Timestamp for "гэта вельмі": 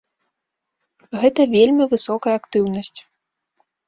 1.23-1.83